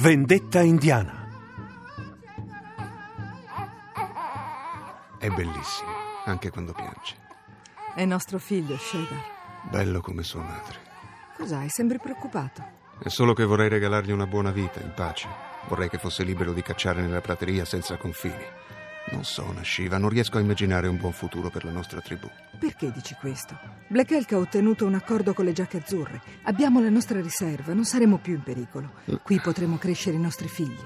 [0.00, 1.28] Vendetta indiana.
[5.18, 5.90] È bellissimo,
[6.24, 7.16] anche quando piange.
[7.94, 9.22] È nostro figlio, Shadar.
[9.68, 10.78] Bello come sua madre.
[11.36, 11.68] Cos'hai?
[11.68, 12.64] Sembri preoccupato.
[12.98, 15.28] È solo che vorrei regalargli una buona vita, in pace.
[15.68, 18.44] Vorrei che fosse libero di cacciare nella prateria senza confini.
[19.12, 22.28] Non so, Nashiva, non riesco a immaginare un buon futuro per la nostra tribù.
[22.58, 23.58] Perché dici questo?
[23.88, 26.20] Black Elk ha ottenuto un accordo con le giacche azzurre.
[26.42, 28.92] Abbiamo la nostra riserva, non saremo più in pericolo.
[29.22, 30.78] Qui potremo crescere i nostri figli.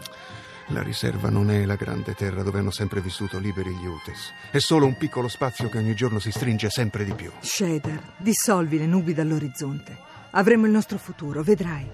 [0.69, 4.33] La riserva non è la grande terra dove hanno sempre vissuto liberi gli Utes.
[4.51, 7.31] È solo un piccolo spazio che ogni giorno si stringe sempre di più.
[7.41, 9.99] Shadar, dissolvi le nubi dall'orizzonte.
[10.31, 11.87] Avremo il nostro futuro, vedrai.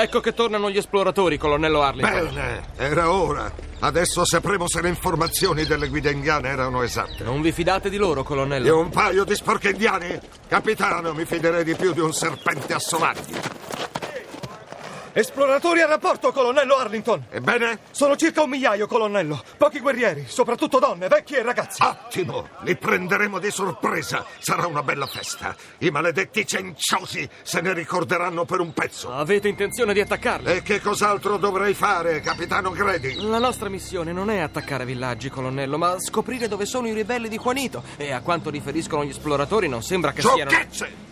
[0.00, 2.32] Ecco che tornano gli esploratori, colonnello Arlington.
[2.32, 3.52] Bene, era ora.
[3.80, 7.24] Adesso sapremo se le informazioni delle guide indiane erano esatte.
[7.24, 8.78] Non vi fidate di loro, Di colonnello?
[8.78, 10.16] un paio di sporchi indiani?
[10.46, 13.34] Capitano, mi fiderei di più di un serpente a sonagli.
[15.18, 17.24] Esploratori a rapporto, colonnello Arlington.
[17.28, 17.80] Ebbene?
[17.90, 19.42] Sono circa un migliaio, colonnello.
[19.56, 21.82] Pochi guerrieri, soprattutto donne, vecchi e ragazzi.
[21.82, 24.24] Ottimo, li prenderemo di sorpresa.
[24.38, 25.56] Sarà una bella festa.
[25.78, 29.10] I maledetti cenciosi se ne ricorderanno per un pezzo.
[29.12, 30.52] Avete intenzione di attaccarli?
[30.52, 33.20] E che cos'altro dovrei fare, capitano Grady?
[33.20, 37.38] La nostra missione non è attaccare villaggi, colonnello, ma scoprire dove sono i ribelli di
[37.38, 37.82] Juanito.
[37.96, 41.07] E a quanto riferiscono gli esploratori non sembra che siano...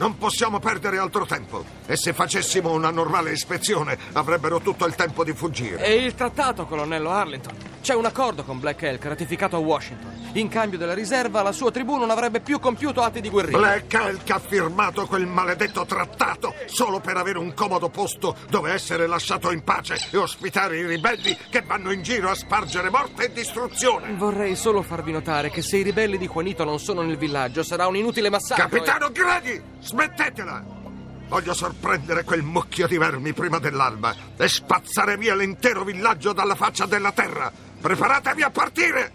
[0.00, 1.62] Non possiamo perdere altro tempo.
[1.84, 5.84] E se facessimo una normale ispezione, avrebbero tutto il tempo di fuggire.
[5.84, 7.69] E il trattato, colonnello Arlington?
[7.90, 10.30] C'è un accordo con Black Elk ratificato a Washington.
[10.34, 13.58] In cambio della riserva, la sua tribù non avrebbe più compiuto atti di guerriglia.
[13.58, 19.08] Black Elk ha firmato quel maledetto trattato solo per avere un comodo posto dove essere
[19.08, 23.32] lasciato in pace e ospitare i ribelli che vanno in giro a spargere morte e
[23.32, 24.14] distruzione.
[24.14, 27.88] Vorrei solo farvi notare che se i ribelli di Juanito non sono nel villaggio, sarà
[27.88, 28.66] un inutile massacro.
[28.66, 30.78] e- Capitano Grady, smettetela!
[31.26, 36.86] Voglio sorprendere quel mucchio di vermi prima dell'alba e spazzare via l'intero villaggio dalla faccia
[36.86, 37.69] della terra.
[37.80, 39.12] Preparatevi a partire!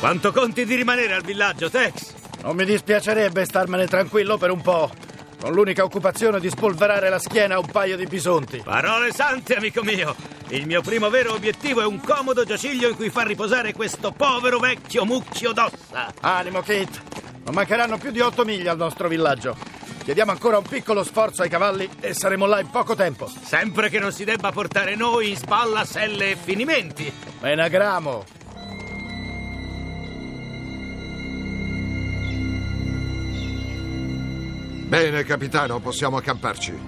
[0.00, 2.12] Quanto conti di rimanere al villaggio, Tex?
[2.42, 4.90] Non mi dispiacerebbe starmene tranquillo per un po',
[5.40, 8.62] con l'unica occupazione di spolverare la schiena a un paio di bisonti.
[8.64, 10.16] Parole sante, amico mio!
[10.48, 14.58] Il mio primo vero obiettivo è un comodo giaciglio in cui far riposare questo povero
[14.58, 16.12] vecchio mucchio d'ossa.
[16.20, 17.11] Animo, Kate,
[17.44, 19.56] non mancheranno più di otto miglia al nostro villaggio.
[20.04, 23.28] Chiediamo ancora un piccolo sforzo ai cavalli e saremo là in poco tempo.
[23.28, 27.12] Sempre che non si debba portare noi in spalla selle e finimenti.
[27.40, 28.24] Menagramo,
[34.92, 36.78] Bene, capitano, possiamo accamparci.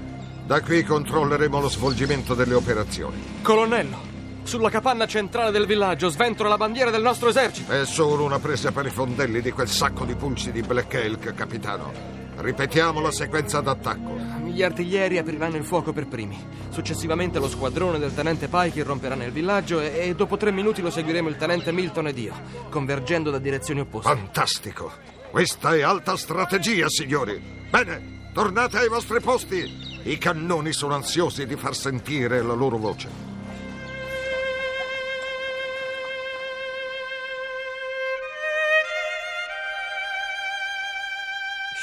[0.45, 3.41] Da qui controlleremo lo svolgimento delle operazioni.
[3.41, 3.97] Colonnello,
[4.45, 7.73] sulla capanna centrale del villaggio sventola la bandiera del nostro esercito.
[7.73, 11.35] È solo una presa per i fondelli di quel sacco di pulci di Black Elk,
[11.35, 11.93] capitano.
[12.37, 14.17] Ripetiamo la sequenza d'attacco.
[14.45, 16.39] Gli artiglieri apriranno il fuoco per primi.
[16.69, 20.91] Successivamente lo squadrone del tenente Pike irromperà nel villaggio e, e dopo tre minuti lo
[20.91, 22.35] seguiremo il tenente Milton ed io,
[22.71, 24.09] convergendo da direzioni opposte.
[24.09, 24.93] Fantastico!
[25.31, 27.41] Questa è alta strategia, signori.
[27.71, 30.01] Bene, tornate ai vostri posti.
[30.03, 33.34] I cannoni sono ansiosi di far sentire la loro voce.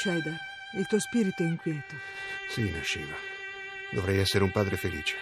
[0.02, 0.36] Shadar,
[0.72, 1.94] il tuo spirito è inquieto.
[2.48, 3.14] Sì, Nashiva.
[3.92, 5.14] Dovrei essere un padre felice.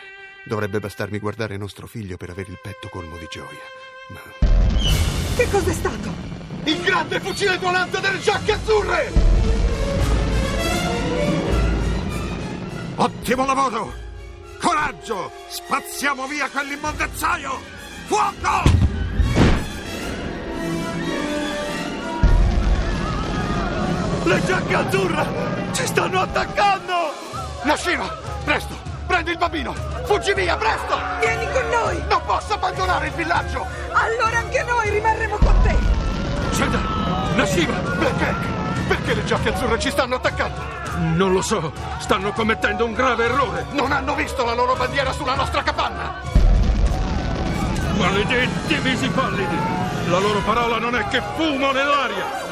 [0.43, 3.61] Dovrebbe bastarmi guardare nostro figlio per avere il petto colmo di gioia.
[4.09, 4.21] Ma
[5.37, 6.11] Che cos'è stato?
[6.65, 9.12] Il grande fucile volante delle giacche azzurre!
[12.94, 13.93] Ottimo lavoro!
[14.59, 15.31] Coraggio!
[15.50, 17.61] Spazziamo via quell'immondezzaio!
[18.06, 18.90] Fuoco!
[24.31, 25.27] Le giacche azzurre
[25.73, 26.94] ci stanno attaccando!
[27.65, 28.77] Nashiva, presto!
[29.05, 29.75] Prendi il bambino!
[30.05, 30.97] Fuggi via, presto!
[31.19, 32.00] Vieni con noi!
[32.09, 33.67] Non posso abbandonare il villaggio!
[33.91, 35.61] Allora anche noi rimarremo con
[37.35, 37.73] Nashiva!
[37.73, 38.87] Black Egg!
[38.87, 40.61] Perché le giacche azzurre ci stanno attaccando?
[41.17, 43.67] Non lo so, stanno commettendo un grave errore.
[43.73, 46.23] Non hanno visto la loro bandiera sulla nostra capanna!
[47.97, 49.59] Maledetti visi pallidi!
[50.06, 52.50] La loro parola non è che fumo nell'aria!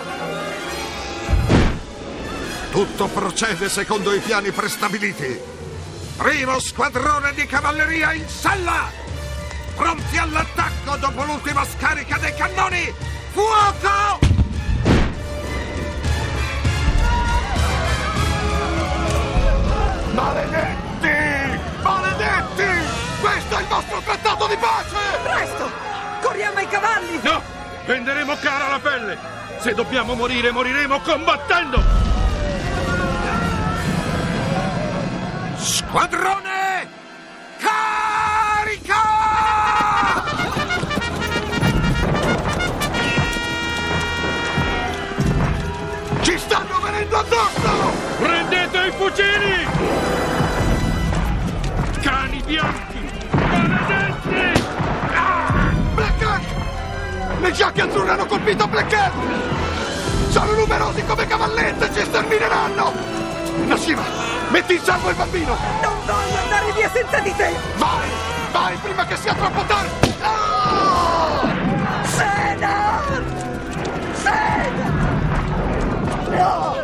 [2.79, 5.37] Tutto procede secondo i piani prestabiliti.
[6.17, 8.89] Primo squadrone di cavalleria in sella!
[9.75, 12.95] Pronti all'attacco dopo l'ultima scarica dei cannoni!
[13.33, 14.21] Fuoco!
[20.13, 21.61] Maledetti!
[21.83, 22.87] Maledetti!
[23.21, 24.97] Questo è il vostro trattato di pace!
[25.25, 25.71] Presto!
[26.21, 27.21] Corriamo ai cavalli!
[27.23, 27.43] No!
[27.87, 29.19] Venderemo cara la pelle!
[29.59, 32.08] Se dobbiamo morire, moriremo combattendo!
[35.89, 36.87] Squadrone!
[37.57, 39.03] Carica!
[46.21, 47.93] Ci stanno venendo addosso!
[48.19, 49.67] Prendete i fucili!
[52.03, 53.11] Cani bianchi!
[53.31, 54.63] Maledetti!
[55.95, 57.41] Black Egg!
[57.41, 59.13] Le giacche azzurre hanno colpito Black Egg!
[60.29, 62.93] Sono numerosi come cavallette, ci stermineranno!
[63.65, 65.57] Nashiva, metti in salvo il bambino!
[65.83, 67.55] Non voglio andare via senza di te!
[67.77, 68.09] Vai!
[68.53, 70.15] Vai prima che sia troppo tardi!
[70.21, 71.49] Ah!
[72.05, 73.01] Sena!
[74.13, 74.91] Sena!
[76.31, 76.77] No!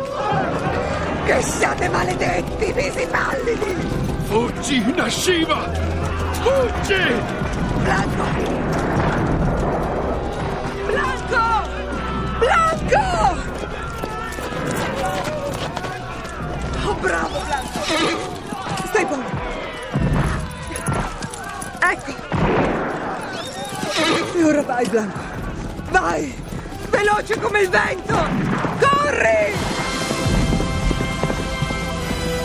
[1.25, 3.75] Che siate maledetti, visi pallidi!
[4.25, 5.69] Fuggi, Nashiva!
[6.41, 7.13] Fuggi!
[7.83, 8.23] Blanco!
[10.85, 11.43] Blanco!
[12.39, 13.43] Blanco!
[16.87, 17.44] Oh, bravo,
[17.85, 19.23] Stai buono!
[21.79, 22.13] Ecco!
[24.35, 25.19] E ora vai, Blanco!
[25.91, 26.35] Vai!
[26.89, 28.27] Veloce come il vento!
[28.79, 29.53] Corri!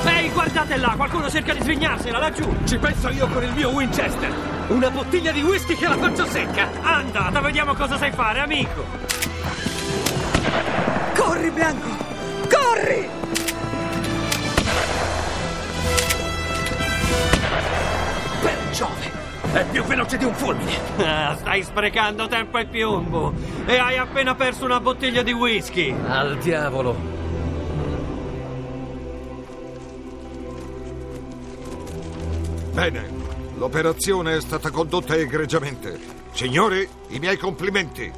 [0.05, 2.45] Ehi, guardate là, qualcuno cerca di svignarsela laggiù.
[2.65, 4.33] Ci penso io con il mio Winchester!
[4.69, 6.69] Una bottiglia di whisky che la faccio secca.
[6.83, 8.85] Andata, vediamo cosa sai fare, amico.
[11.17, 11.89] Corri, Blanco!
[12.49, 13.20] Corri!
[18.81, 19.13] Giove!
[19.53, 20.73] È più veloce di un fulmine.
[21.05, 23.31] Ah, stai sprecando tempo e piombo.
[23.67, 25.95] E hai appena perso una bottiglia di whisky.
[26.07, 26.97] Al diavolo!
[32.73, 33.11] Bene,
[33.59, 36.01] l'operazione è stata condotta egregiamente.
[36.33, 38.11] Signori, i miei complimenti.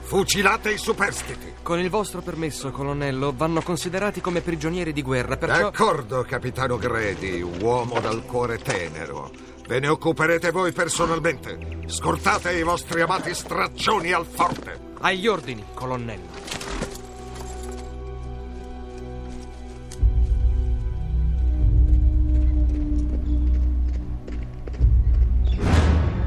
[0.00, 1.52] Fucilate i superstiti.
[1.62, 5.70] Con il vostro permesso, colonnello, vanno considerati come prigionieri di guerra, perciò...
[5.70, 9.56] D'accordo, capitano Gredi, uomo dal cuore tenero.
[9.68, 11.58] Ve ne occuperete voi personalmente.
[11.84, 14.80] Scortate i vostri amati straccioni al forte.
[15.00, 16.46] Agli ordini, colonnello.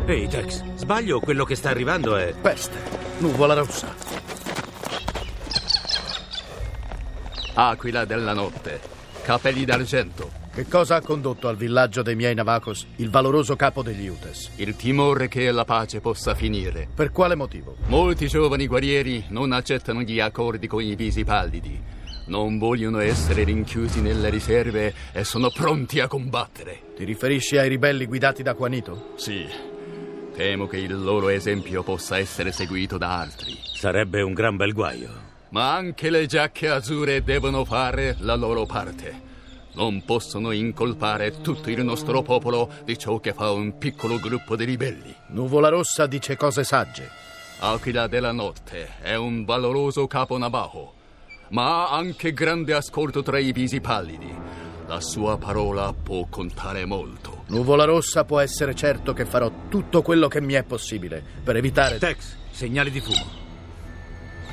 [0.06, 2.36] Ehi, Tex, sbaglio o quello che sta arrivando è...
[2.40, 2.78] Peste,
[3.18, 3.96] nuvola rossa.
[7.56, 8.80] Aquila della notte,
[9.24, 14.08] capelli d'argento, Che cosa ha condotto al villaggio dei miei Navacos il valoroso capo degli
[14.08, 14.52] Utes?
[14.58, 16.90] il timore che la pace possa finire.
[16.94, 17.78] Per quale motivo?
[17.88, 21.82] Molti giovani guerrieri non accettano gli accordi con i visi pallidi.
[22.26, 26.80] Non vogliono essere rinchiusi nelle riserve e sono pronti a combattere.
[26.98, 29.14] Ti riferisci ai ribelli guidati da Quanito?
[29.16, 29.46] Sì,
[30.36, 33.58] temo che il loro esempio possa essere seguito da altri.
[33.74, 35.30] Sarebbe un gran bel guaio.
[35.50, 39.30] Ma anche le giacche azzurre devono fare la loro parte.
[39.74, 44.66] Non possono incolpare tutto il nostro popolo di ciò che fa un piccolo gruppo di
[44.66, 45.16] ribelli.
[45.28, 47.10] Nuvola rossa dice cose sagge.
[47.60, 50.94] Aquila della notte è un valoroso capo navajo,
[51.50, 54.34] ma ha anche grande ascolto tra i visi pallidi.
[54.88, 57.44] La sua parola può contare molto.
[57.48, 61.98] Nuvola rossa può essere certo che farò tutto quello che mi è possibile per evitare...
[61.98, 63.40] Tex, segnali di fumo.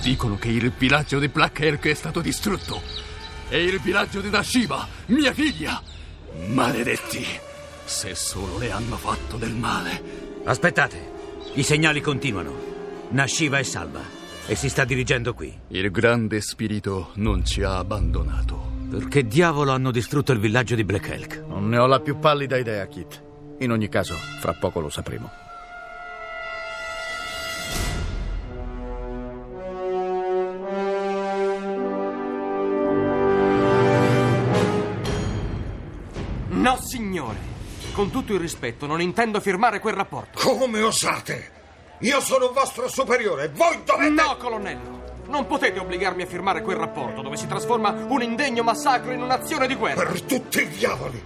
[0.01, 2.81] Dicono che il villaggio di Black Elk è stato distrutto.
[3.51, 5.81] E il villaggio di Nashiba, mia figlia.
[6.49, 7.25] Maledetti.
[7.85, 10.03] Se solo le hanno fatto del male.
[10.45, 11.11] Aspettate,
[11.55, 12.53] i segnali continuano.
[13.11, 14.03] Nashiva è salva
[14.47, 15.57] e si sta dirigendo qui.
[15.69, 18.77] Il grande spirito non ci ha abbandonato.
[18.91, 21.45] Perché diavolo hanno distrutto il villaggio di Black Elk?
[21.47, 23.23] Non ne ho la più pallida idea, Kit.
[23.61, 25.48] In ogni caso, fra poco lo sapremo.
[37.99, 40.39] Con tutto il rispetto, non intendo firmare quel rapporto.
[40.39, 41.51] Come osate?
[42.03, 44.11] Io sono un vostro superiore, voi dovete...
[44.11, 45.25] No, colonnello.
[45.27, 49.67] Non potete obbligarmi a firmare quel rapporto dove si trasforma un indegno massacro in un'azione
[49.67, 50.05] di guerra.
[50.05, 51.21] Per tutti i diavoli!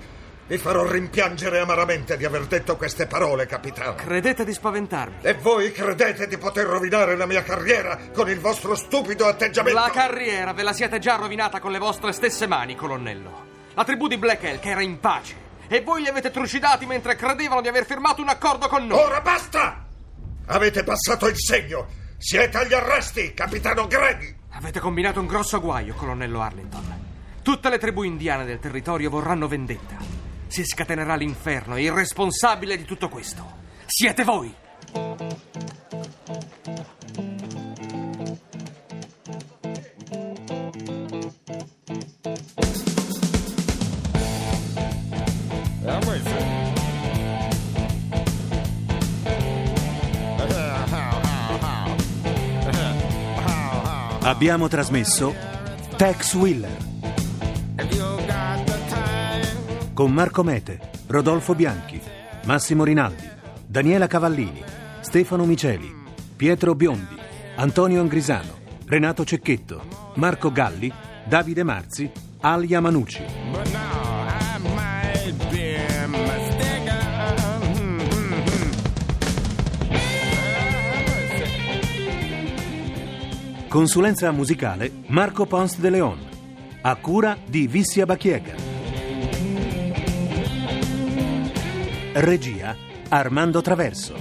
[0.47, 3.95] Vi farò rimpiangere amaramente di aver detto queste parole, capitano.
[3.97, 5.17] Credete di spaventarmi?
[5.21, 9.79] E voi credete di poter rovinare la mia carriera con il vostro stupido atteggiamento?
[9.79, 13.51] La carriera ve la siete già rovinata con le vostre stesse mani, colonnello.
[13.75, 15.42] La tribù di Black Elk era in pace
[15.75, 18.99] e voi li avete trucidati mentre credevano di aver firmato un accordo con noi.
[18.99, 19.87] Ora basta!
[20.47, 21.87] Avete passato il segno.
[22.19, 24.37] Siete agli arresti, capitano Grady.
[24.51, 27.11] Avete combinato un grosso guaio, colonnello Arlington.
[27.43, 29.97] Tutte le tribù indiane del territorio vorranno vendetta.
[30.47, 33.61] Si scatenerà l'inferno e il responsabile di tutto questo
[33.95, 34.62] siete voi.
[54.43, 55.33] Abbiamo trasmesso
[55.97, 56.77] Tex Willer
[59.93, 62.01] con Marco Mete, Rodolfo Bianchi,
[62.47, 63.31] Massimo Rinaldi,
[63.65, 64.61] Daniela Cavallini,
[64.99, 65.95] Stefano Miceli,
[66.35, 67.17] Pietro Biondi,
[67.55, 70.93] Antonio Angrisano, Renato Cecchetto, Marco Galli,
[71.25, 73.82] Davide Marzi, Alia Manucci.
[83.73, 86.19] Consulenza musicale Marco Pons de Leon.
[86.83, 88.53] A cura di Vissia Bachiega.
[92.13, 92.77] Regia
[93.09, 94.15] Armando Traverso.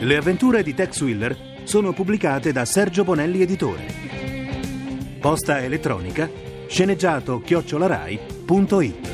[0.00, 3.86] Le avventure di Tex Willer sono pubblicate da Sergio Bonelli Editore.
[5.18, 6.28] Posta elettronica
[6.66, 9.13] sceneggiato chiocciolarai.it